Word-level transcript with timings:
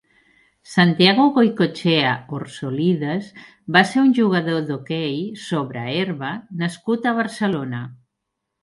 Santiago 0.69 1.25
Goicoechea 1.35 2.13
Orsolides 2.39 3.29
va 3.77 3.85
ser 3.91 4.01
un 4.07 4.11
jugador 4.21 4.67
d'hoquei 4.71 5.21
sobre 5.47 5.87
herba 6.01 6.35
nascut 6.65 7.09
a 7.13 7.17
Barcelona. 7.25 7.87